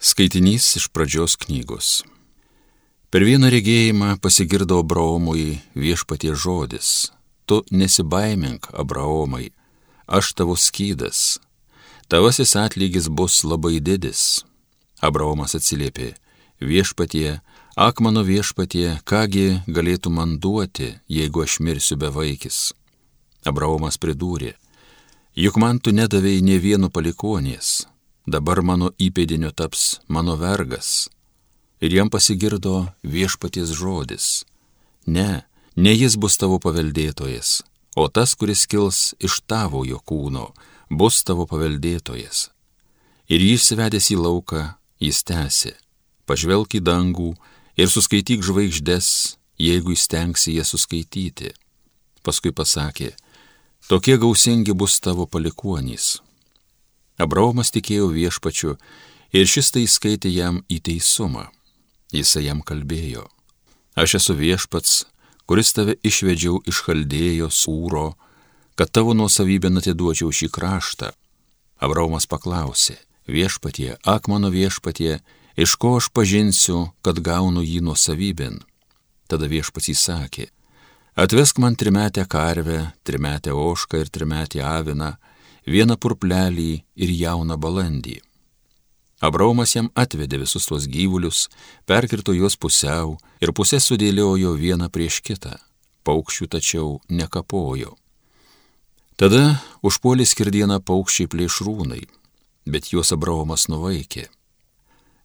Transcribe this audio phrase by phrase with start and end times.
[0.00, 1.88] Skaitinys iš pradžios knygos.
[3.12, 7.10] Per vieną regėjimą pasigirdo Abraomui viešpatie žodis.
[7.44, 9.50] Tu nesibaimink, Abraomai,
[10.08, 11.36] aš tavo skydas.
[12.08, 14.40] Tavasis atlygis bus labai didis.
[15.04, 16.14] Abraomas atsiliepė,
[16.64, 17.42] viešpatie,
[17.76, 22.72] ak mano viešpatie, kągi galėtų man duoti, jeigu aš mirsiu be vaikis.
[23.44, 24.56] Abraomas pridūrė,
[25.36, 27.89] juk man tu nedavėjai ne vieno palikonės,
[28.26, 31.08] dabar mano įpėdiniu taps mano vergas.
[31.80, 34.44] Ir jam pasigirdo viešpaties žodis.
[35.06, 35.44] Ne,
[35.76, 37.62] ne jis bus tavo paveldėtojas,
[37.96, 40.50] o tas, kuris kils iš tavojo kūno,
[40.90, 42.50] bus tavo paveldėtojas.
[43.30, 45.74] Ir jis vedęs į lauką, jis tęsė,
[46.26, 47.32] pažvelk į dangų
[47.80, 51.54] ir suskaityk žvaigždes, jeigu įstengsi jas suskaityti.
[52.20, 53.14] Paskui pasakė,
[53.88, 56.18] tokie gausingi bus tavo palikuonys.
[57.20, 58.76] Abraomas tikėjo viešpačiu
[59.36, 61.50] ir šis tai skaitė jam į teisumą.
[62.10, 63.28] Jisai jam kalbėjo,
[63.94, 65.04] aš esu viešpats,
[65.46, 68.16] kuris tave išvedžiau iš chaldėjo sūro,
[68.74, 71.12] kad tavo nuosavybę atiduočiau šį kraštą.
[71.78, 72.96] Abraomas paklausė,
[73.30, 75.20] viešpatie, ak mano viešpatie,
[75.56, 78.58] iš ko aš pažinsiu, kad gaunu jį nuosavybėn.
[79.30, 80.48] Tada viešpats įsakė,
[81.14, 85.14] atvesk man trimetę karvę, trimetę ošką ir trimetę aviną,
[85.66, 88.20] vieną purplelį ir jauną balandį.
[89.20, 91.48] Abraomas jam atvedė visus tuos gyvulius,
[91.84, 95.58] perkirto juos pusiau ir pusė sudėliojo vieną prieš kitą,
[96.08, 97.96] paukščių tačiau nekapojo.
[99.20, 102.06] Tada užpuolė skirdieną paukščiai plėšrūnai,
[102.64, 104.30] bet juos Abraomas nuvaikė.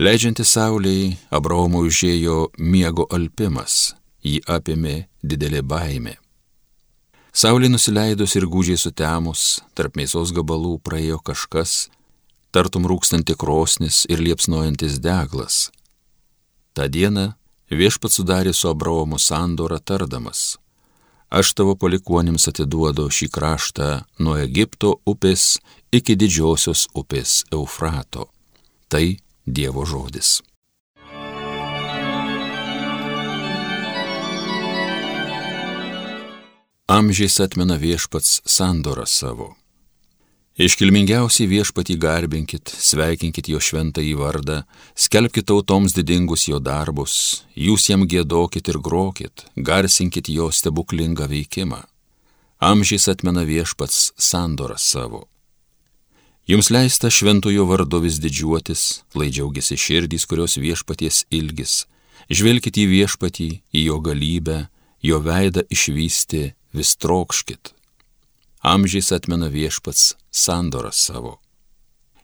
[0.00, 3.92] Leidžianti sauliai, Abraomo užėjo miego alpimas,
[4.24, 6.21] jį apėmė didelė baime.
[7.32, 11.88] Saulė nusileidus ir gūdžiai sutemus, tarp mėsos gabalų praėjo kažkas,
[12.52, 15.70] tartum rūkstanti krosnis ir liepsnojantis deglas.
[16.76, 17.32] Ta diena
[17.72, 20.58] viešpats sudarė su Abraomu sandorą tardamas.
[21.32, 25.56] Aš tavo palikuonims atiduodu šį kraštą nuo Egipto upės
[25.88, 28.28] iki didžiosios upės Eufrato.
[28.92, 29.06] Tai
[29.46, 30.42] Dievo žodis.
[36.92, 39.46] Amžiais atmena viešpats sandorą savo.
[40.60, 44.58] Iškilmingiausiai viešpatį garbinkit, sveikinkit jo šventą į vardą,
[45.04, 47.14] skelbkite tautoms didingus jo darbus,
[47.56, 51.80] jūs jam gėdokit ir grokit, garsinkit jo stebuklingą veikimą.
[52.60, 55.24] Amžiais atmena viešpats sandorą savo.
[56.44, 61.86] Jums leista šventojo vardu vis didžiuotis, laidžiaugiasi širdys, kurios viešpaties ilgis,
[62.28, 64.66] žvelkite į viešpatį, į jo galybę,
[65.00, 67.72] jo veidą išvysti vis trokškit.
[68.62, 71.38] Amžiais atmena viešpats sandorą savo.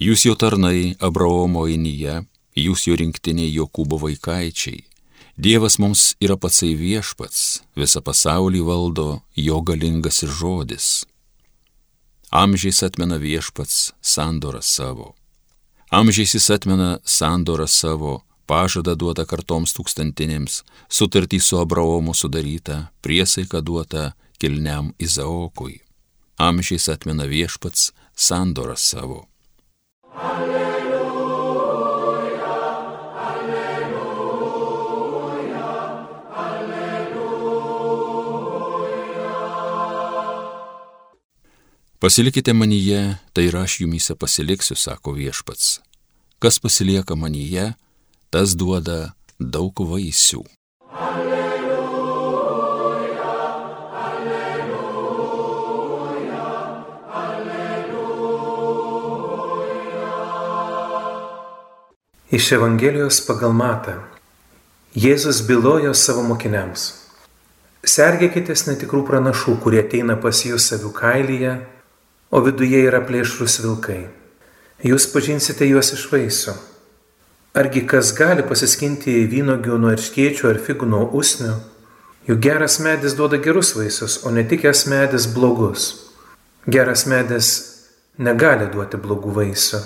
[0.00, 2.22] Jūs jo tarnai Abraomo inyje,
[2.56, 4.86] jūs jo rinktiniai Jokūbo vaikaičiai.
[5.40, 10.88] Dievas mums yra patsai viešpats, visą pasaulį valdo jo galingasis žodis.
[12.30, 15.14] Amžiais atmena viešpats sandorą savo.
[15.90, 24.10] Amžiais jis atmena sandorą savo pažadą duotą kartoms tūkstantinėms, sutartį su Abraomu sudarytą, priesaiką duotą
[24.40, 25.80] kilniam Izaokui.
[26.40, 29.28] Amžiais atmena viešpats sandorą savo.
[30.16, 31.60] Alleluja,
[33.28, 34.10] alleluja,
[36.46, 37.20] alleluja.
[42.00, 45.80] Pasilikite manyje, tai ir aš jumise pasiliksiu, sako viešpats.
[46.40, 47.74] Kas pasilieka manyje,
[48.32, 50.40] tas duoda daug vaisių.
[62.30, 63.96] Iš Evangelijos pagal matą.
[64.94, 66.84] Jėzus bylojo savo mokiniams.
[67.82, 71.56] Sergėkitės netikrų pranašų, kurie ateina pas jūs savių kailyje,
[72.30, 74.04] o viduje yra plėšrus vilkai.
[74.86, 76.54] Jūs pažinsite juos iš vaisių.
[77.58, 81.56] Argi kas gali pasiskinti vynogių nuo erškėčių ar figų nuo usnių?
[82.30, 85.88] Juk geras medis duoda gerus vaisius, o netikęs medis blogus.
[86.70, 87.50] Geras medis
[88.22, 89.82] negali duoti blogų vaisių,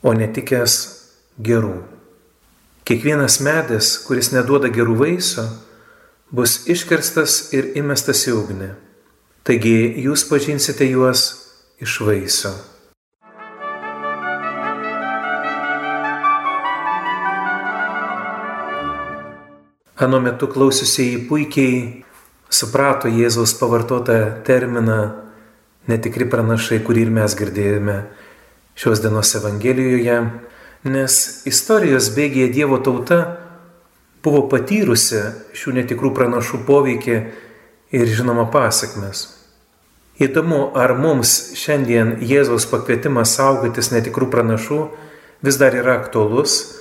[0.00, 0.78] o netikęs
[1.38, 1.76] gerų.
[2.88, 5.46] Kiekvienas medis, kuris neduoda gerų vaisių,
[6.34, 8.72] bus iškirstas ir įmestas į ugnį.
[9.46, 11.28] Taigi jūs pažinsite juos
[11.80, 12.52] iš vaisių.
[20.00, 22.04] Anu metu klausiusieji puikiai
[22.48, 25.00] suprato Jėzaus pavartotą terminą
[25.90, 27.96] netikri pranašai, kurį ir mes girdėjome
[28.80, 30.16] šios dienos Evangelijoje.
[30.84, 33.20] Nes istorijos bėgėje Dievo tauta
[34.24, 35.20] buvo patyrusi
[35.56, 37.16] šių netikrų pranašų poveikį
[37.96, 39.26] ir žinoma pasiekmes.
[40.20, 44.80] Įdomu, ar mums šiandien Jėzaus pakvietimas saugotis netikrų pranašų
[45.44, 46.76] vis dar yra aktuolus,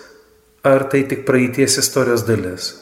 [0.64, 2.74] ar tai tik praeities istorijos dalis.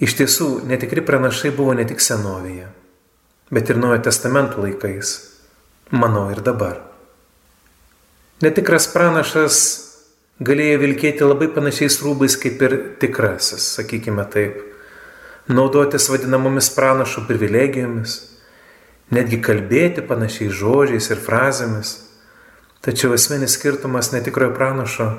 [0.00, 2.68] Iš tiesų, netikri pranašai buvo ne tik senovėje,
[3.52, 5.14] bet ir Naujojo testamento laikais,
[5.92, 6.80] manau ir dabar.
[8.44, 9.89] Netikras pranašas
[10.40, 14.56] galėjo vilkėti labai panašiais rūbais kaip ir tikrasis, sakykime taip,
[15.52, 18.16] naudotis vadinamomis pranašo privilegijomis,
[19.12, 21.96] netgi kalbėti panašiais žodžiais ir frazėmis.
[22.80, 25.10] Tačiau esminis skirtumas netikrojo pranašo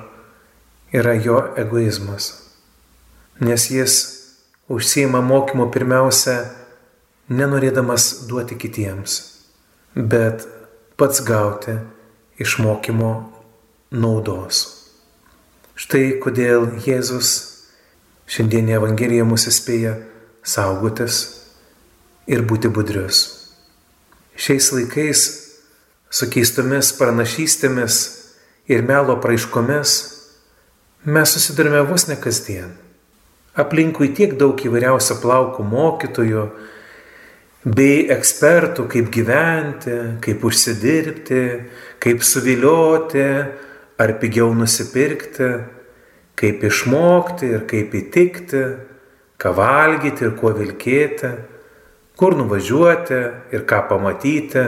[0.98, 2.32] yra jo egoizmas,
[3.38, 4.00] nes jis
[4.72, 6.40] užsieima mokymu pirmiausia
[7.30, 9.22] nenorėdamas duoti kitiems,
[9.94, 10.48] bet
[10.98, 11.78] pats gauti
[12.42, 13.14] iš mokymo
[13.94, 14.81] naudos.
[15.82, 17.30] Štai kodėl Jėzus
[18.30, 19.96] šiandienė Evangelija mus įspėja
[20.46, 21.16] saugotis
[22.30, 23.22] ir būti budrius.
[24.38, 25.24] Šiais laikais
[26.14, 27.98] su keistomis pranašystėmis
[28.70, 29.96] ir melo praiškomis
[31.10, 32.76] mes susidurime vos ne kasdien.
[33.58, 36.46] Aplinkui tiek daug įvairiausio plaukų mokytojų,
[37.66, 41.44] bei ekspertų, kaip gyventi, kaip užsidirbti,
[42.06, 43.28] kaip suvilioti
[44.00, 45.50] ar pigiau nusipirkti,
[46.40, 48.64] kaip išmokti ir kaip įtikti,
[49.42, 51.32] ką valgyti ir kuo vilkėti,
[52.18, 53.22] kur nuvažiuoti
[53.56, 54.66] ir ką pamatyti,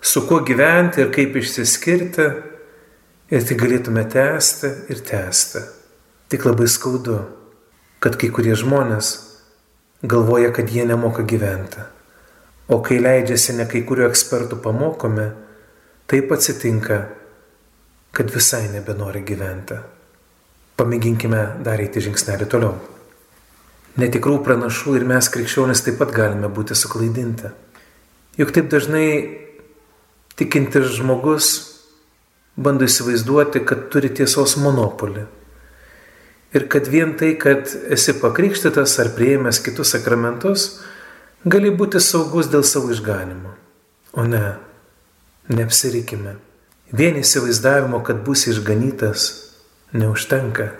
[0.00, 2.28] su kuo gyventi ir kaip išsiskirti.
[3.34, 5.62] Ir tai galėtume tęsti ir tęsti.
[6.30, 7.16] Tik labai skaudu,
[8.04, 9.14] kad kai kurie žmonės
[10.04, 11.82] galvoja, kad jie nemoka gyventi
[12.68, 15.26] O kai leidžiasi ne kai kurių ekspertų pamokomi,
[16.08, 17.02] taip atsitinka,
[18.14, 19.76] kad visai nebenori gyventi.
[20.78, 22.74] Pamėginkime dar eiti žingsnelį toliau.
[23.98, 27.50] Netikrų pranašų ir mes krikščionis taip pat galime būti suklaidinti.
[28.38, 29.06] Juk taip dažnai
[30.38, 31.50] tikintis žmogus
[32.56, 35.26] bando įsivaizduoti, kad turi tiesos monopolį.
[36.54, 40.68] Ir kad vien tai, kad esi pakrikštytas ar prieimęs kitus sakramentus,
[41.42, 43.54] gali būti saugus dėl savo išganimo.
[44.14, 44.42] O ne,
[45.50, 46.36] neapsirikime.
[46.94, 49.26] Vien įsivaizdavimo, kad bus išganytas,
[49.92, 50.70] neužtenka.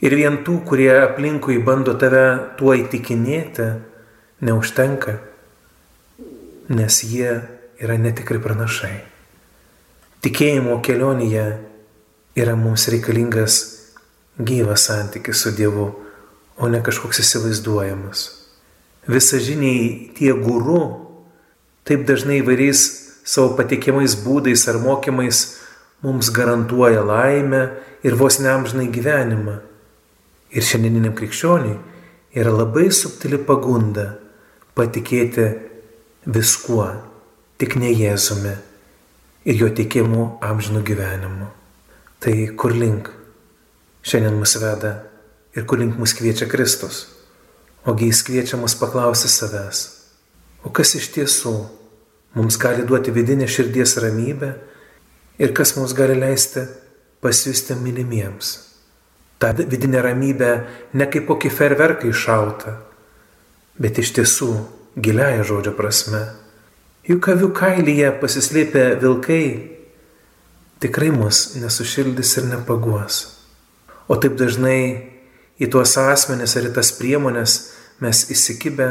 [0.00, 2.24] Ir vien tų, kurie aplinkui bando tave
[2.58, 3.68] tuo įtikinėti,
[4.46, 5.18] neužtenka,
[6.70, 7.40] nes jie
[7.82, 8.94] yra netikri pranašai.
[10.24, 11.46] Tikėjimo kelionėje
[12.38, 13.62] yra mums reikalingas
[14.38, 15.88] gyvas santykis su Dievu,
[16.60, 18.28] o ne kažkoks įsivaizduojamas
[19.10, 20.80] visažiniai tie guru
[21.88, 22.82] taip dažnai įvairiais
[23.24, 25.42] savo patikimais būdais ar mokymais
[26.02, 27.62] mums garantuoja laimę
[28.04, 29.58] ir vos neamžinai gyvenimą.
[30.50, 31.76] Ir šiandieniniam krikščioniui
[32.40, 34.16] yra labai subtili pagunda
[34.74, 35.46] patikėti
[36.26, 36.88] viskuo,
[37.60, 38.56] tik ne Jėzumi
[39.44, 41.48] ir jo teikimu amžinų gyvenimu.
[42.20, 43.08] Tai kur link
[44.02, 44.96] šiandien mus veda
[45.56, 47.06] ir kur link mus kviečia Kristus.
[47.88, 49.78] Ogi jis kviečia mus paklausti savęs,
[50.64, 51.54] o kas iš tiesų
[52.34, 54.52] mums gali duoti vidinę širdies ramybę
[55.38, 56.66] ir kas mums gali leisti
[57.20, 58.52] pasijusti mylimiems.
[59.40, 60.50] Ta vidinė ramybė
[60.94, 62.76] ne kaip kokį ferverką iššauta,
[63.80, 64.50] bet iš tiesų
[65.00, 66.26] giliaja žodžio prasme.
[67.08, 69.44] Juk avių kailyje pasislėpę vilkai
[70.80, 73.22] tikrai mus nesušildys ir nepaguos.
[74.10, 75.08] O taip dažnai
[75.60, 77.56] į tuos asmenis ar į tas priemonės
[78.00, 78.88] mes įsikibę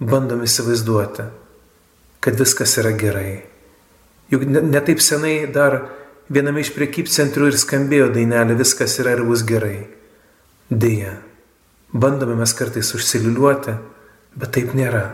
[0.00, 1.26] bandom įsivaizduoti,
[2.28, 3.40] kad viskas yra gerai.
[4.28, 5.78] Juk netaip ne senai dar
[6.28, 9.88] viename iš priekybcentrių ir skambėjo dainelė viskas yra ir bus gerai.
[10.68, 11.16] Deja,
[11.96, 13.78] bandome mes kartais užsiliuliuoti,
[14.36, 15.06] bet taip nėra.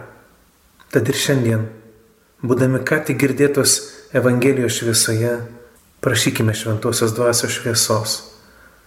[0.91, 1.65] Tad ir šiandien,
[2.43, 3.79] būdami ką tik girdėtos
[4.15, 5.39] Evangelijos šviesoje,
[6.03, 8.19] prašykime šventosios dvasios šviesos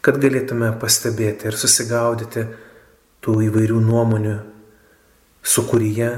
[0.07, 2.46] kad galėtume pastebėti ir susigaudyti
[3.19, 4.36] tų įvairių nuomonių
[5.43, 6.12] sukūryje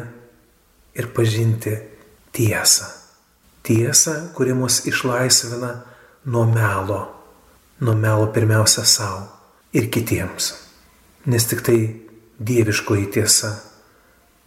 [1.00, 1.74] ir pažinti
[2.32, 2.86] tiesą.
[3.64, 5.72] Tiesą, kuri mus išlaisvina
[6.26, 7.02] nuo melo,
[7.80, 9.28] nuo melo pirmiausia savo
[9.74, 10.54] ir kitiems.
[11.26, 11.80] Nes tik tai
[12.40, 13.52] dieviškoji tiesa,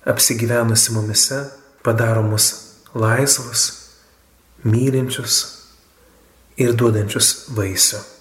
[0.04, 1.42] apsigyvenusi mumise,
[1.82, 2.48] padaro mus
[2.94, 3.66] laisvus,
[4.64, 5.42] mylinčius
[6.56, 8.11] ir duodančius vaisių.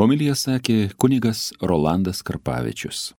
[0.00, 3.10] Homilija sakė kunigas Rolandas Karpavičius.